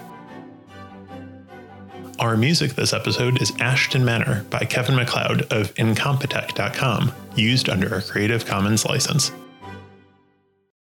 Our 2.19 2.35
music 2.35 2.73
this 2.73 2.91
episode 2.91 3.41
is 3.41 3.53
Ashton 3.61 4.03
Manor 4.03 4.43
by 4.49 4.65
Kevin 4.65 4.97
MacLeod 4.97 5.53
of 5.53 5.73
Incompetech.com, 5.75 7.13
used 7.37 7.69
under 7.69 7.95
a 7.95 8.01
Creative 8.01 8.45
Commons 8.45 8.83
license. 8.83 9.31